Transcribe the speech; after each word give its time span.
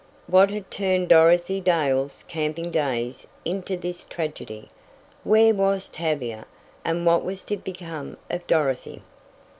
What 0.25 0.49
had 0.49 0.71
turned 0.71 1.09
Dorothy 1.09 1.61
Dale's 1.61 2.25
camping 2.27 2.71
days 2.71 3.27
into 3.45 3.77
this 3.77 4.03
tragedy? 4.03 4.71
Where 5.23 5.53
was 5.53 5.89
Tavia? 5.89 6.47
And 6.83 7.05
what 7.05 7.23
was 7.23 7.43
to 7.43 7.57
become 7.57 8.17
of 8.27 8.47
Dorothy? 8.47 9.03